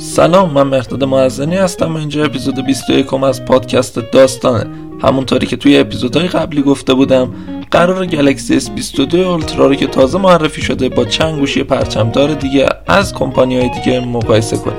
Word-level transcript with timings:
سلام 0.00 0.50
من 0.50 0.62
مرداد 0.62 1.04
معزنی 1.04 1.56
هستم 1.56 1.94
و 1.94 1.98
اینجا 1.98 2.24
اپیزود 2.24 2.66
21 2.66 3.14
از 3.14 3.44
پادکست 3.44 3.98
داستانه. 3.98 4.66
همونطوری 5.02 5.46
که 5.46 5.56
توی 5.56 5.78
اپیزودهای 5.78 6.28
قبلی 6.28 6.62
گفته 6.62 6.94
بودم 6.94 7.34
قرار 7.70 8.06
Galaxy 8.06 8.60
S22 8.60 9.14
Ultra 9.14 9.66
رو 9.66 9.74
که 9.74 9.86
تازه 9.86 10.18
معرفی 10.18 10.62
شده 10.62 10.88
با 10.88 11.04
چند 11.04 11.38
گوشی 11.38 11.62
پرچمدار 11.62 12.34
دیگه 12.34 12.68
از 12.86 13.14
کمپانی 13.14 13.58
های 13.58 13.68
دیگه 13.68 14.00
مقایسه 14.00 14.56
کنیم. 14.56 14.78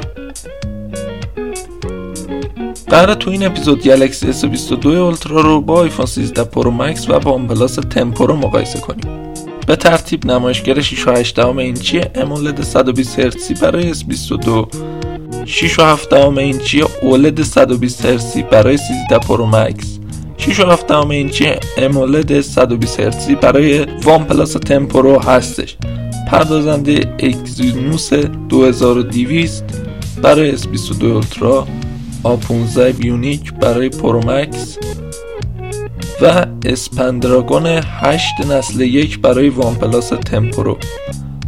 قرار 2.87 3.15
تو 3.15 3.31
این 3.31 3.45
اپیزود 3.45 3.81
Galaxy 3.81 4.33
S22 4.33 4.85
Ultra 4.85 5.41
رو 5.41 5.61
با 5.61 5.73
آیفون 5.73 6.05
13 6.05 6.43
Pro 6.43 6.71
Max 6.71 7.09
و 7.09 7.19
با 7.19 7.37
پلاس 7.37 7.75
تمپو 7.75 8.25
رو 8.25 8.35
مقایسه 8.35 8.79
کنیم. 8.79 9.33
به 9.67 9.75
ترتیب 9.75 10.25
نمایشگر 10.25 10.81
6 10.81 11.07
و 11.07 11.11
8 11.11 11.39
اینچی 11.39 12.01
AMOLED 12.15 12.61
120 12.61 13.19
هرتزی 13.19 13.53
برای 13.53 13.93
S22 13.93 14.98
6 15.51 15.79
و 15.79 15.83
7 15.83 16.13
اینچی 16.13 16.81
OLED 17.01 17.43
120 17.43 18.05
هرتزی 18.05 18.43
برای 18.43 18.77
13 18.77 19.19
Pro 19.27 19.45
Max. 19.45 19.99
6 20.37 20.59
و 20.59 20.65
7 20.65 20.91
اینچی 20.91 21.45
AMOLED 21.77 22.41
120 22.41 22.99
هرتزی 22.99 23.35
برای 23.35 23.85
OnePlus 24.03 24.23
10 24.23 24.53
Pro 24.53 25.19
هستش. 25.19 25.77
پردازنده 26.27 27.15
Exynos 27.19 28.13
2200 28.13 29.63
برای 30.21 30.57
S22 30.57 31.03
Ultra 31.03 31.67
A15 32.23 32.77
Bionic 32.77 33.53
برای 33.53 33.89
Pro 33.89 34.19
Max 34.19 34.77
و 36.21 36.45
Snapdragon 36.65 37.65
8 37.65 38.33
نسل 38.51 38.81
یک 38.81 39.19
برای 39.19 39.49
OnePlus 39.49 39.75
10 39.75 40.09
Pro. 40.09 40.77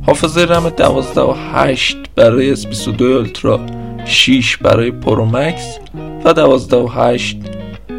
حافظه 0.05 0.41
رم 0.41 0.70
12 0.70 1.22
و 1.22 1.34
8 1.54 1.98
برای 2.16 2.55
S22 2.55 3.02
Ultra. 3.02 3.80
6 4.05 4.58
برای 4.58 4.91
Pro 4.91 5.26
Max 5.26 5.78
و 6.26 6.34
12 6.34 6.78
و 6.78 6.88
8 6.88 7.38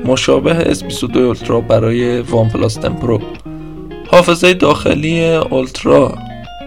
مشابه 0.04 0.74
S22 0.74 1.16
Ultra 1.16 1.60
برای 1.60 2.20
OnePlus 2.20 2.48
10 2.48 2.74
Pro 2.74 3.20
حافظه 4.06 4.54
داخلی 4.54 5.34
Ultra 5.34 6.18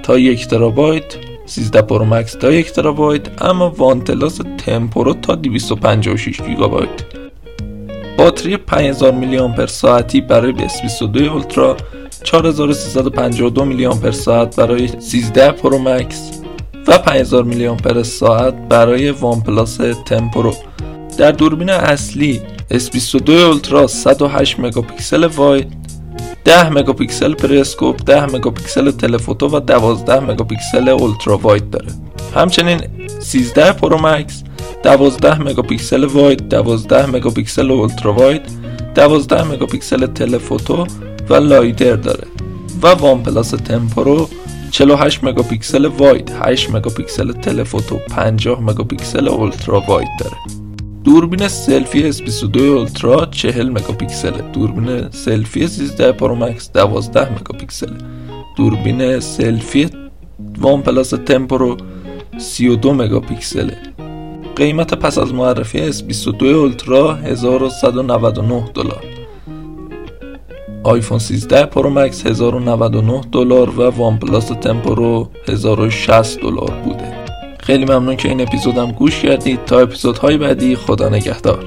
تا 0.03 0.19
1 0.19 0.47
ترابایت 0.47 1.17
13 1.45 1.81
Pro 1.81 2.05
Max 2.05 2.33
تا 2.33 2.51
1 2.51 2.71
ترابایت 2.71 3.41
اما 3.41 3.69
OnePlus 3.69 4.01
10 4.01 4.41
Pro 4.57 5.13
تا 5.13 5.35
256 5.35 6.41
گیگابایت. 6.41 6.89
باتری 8.17 8.57
5000 8.57 9.11
میلی 9.11 9.37
آمپر 9.37 9.67
ساعتی 9.67 10.21
برای 10.21 10.53
S22 10.53 11.21
Ultra 11.21 11.77
4352 12.23 13.65
میلی 13.65 13.85
آمپر 13.85 14.11
ساعت 14.11 14.55
برای 14.55 14.87
13 14.87 15.51
Pro 15.51 15.77
Max 15.77 16.44
و 16.87 16.97
5000 16.97 17.43
میلی 17.43 17.67
آمپر 17.67 18.03
ساعت 18.03 18.53
برای 18.69 19.11
OnePlus 19.11 19.41
10 19.41 19.79
Pro. 20.05 20.53
در 21.17 21.31
دوربین 21.31 21.69
اصلی 21.69 22.41
S22 22.71 23.29
Ultra 23.29 23.87
108 23.87 24.59
مگاپیکسل 24.59 25.23
wide 25.23 25.67
10 26.45 26.69
مگاپیکسل 26.69 27.33
periscope 27.33 28.03
10 28.05 28.25
مگاپیکسل 28.25 28.91
telephoto 28.91 29.47
و 29.47 29.59
12 29.59 30.19
مگاپیکسل 30.19 30.89
ultra 30.89 31.37
wide 31.37 31.69
داره. 31.69 31.87
همچنین 32.35 32.81
13 33.19 33.71
Pro 33.71 33.97
Max 33.97 34.43
12 34.83 35.41
مگاپیکسل 35.41 36.03
wide 36.03 36.49
12 36.49 37.05
مگاپیکسل 37.05 37.71
ultra 37.71 38.13
wide 38.13 38.41
12 38.95 39.43
مگاپیکسل 39.43 40.05
telephoto 40.05 40.87
و 41.29 41.33
LiDAR 41.35 41.95
داره. 41.95 42.27
و 42.83 42.87
OnePlus 42.87 43.23
10 43.23 43.49
Pro 43.49 44.29
48 44.75 45.23
مگاپیکسل 45.23 45.85
wide 45.85 46.31
8 46.41 46.69
مگاپیکسل 46.69 47.31
telephoto 47.31 47.97
50 47.97 48.61
مگاپیکسل 48.61 49.27
ultra 49.27 49.79
wide 49.79 50.07
داره. 50.19 50.35
دوربین 51.03 51.47
سلفی 51.47 52.13
S22 52.13 52.57
Ultra 52.57 53.25
40 53.25 53.69
مگاپیکسل 53.69 54.41
دوربین 54.53 55.11
سلفی 55.11 55.67
13 55.67 56.11
Pro 56.11 56.35
Max 56.35 56.71
12 56.73 57.31
مگاپیکسل 57.31 57.93
دوربین 58.57 59.19
سلفی 59.19 59.87
OnePlus 60.57 60.81
10 60.81 61.09
Pro 61.09 61.77
32 62.37 62.93
مگاپیکسل 62.93 63.71
قیمت 64.55 64.93
پس 64.93 65.17
از 65.17 65.33
معرفی 65.33 65.91
S22 65.91 66.43
Ultra 66.43 67.15
1199 67.15 68.71
دلار. 68.73 69.14
آیفون 70.85 71.19
13 71.19 71.65
Pro 71.65 71.89
Max 71.89 72.25
1099 72.25 73.21
دلار 73.31 73.69
و 73.69 73.89
OnePlus 73.89 74.19
10 74.19 74.45
Pro 74.45 75.29
1060 75.47 76.41
دلار 76.41 76.71
بوده. 76.85 77.13
خیلی 77.59 77.85
ممنون 77.85 78.15
که 78.15 78.29
این 78.29 78.41
اپیزودم 78.41 78.91
گوش 78.91 79.21
کردید. 79.21 79.65
تا 79.65 79.79
اپیزودهای 79.79 80.37
بعدی 80.37 80.75
خدا 80.75 81.09
نگهدار. 81.09 81.65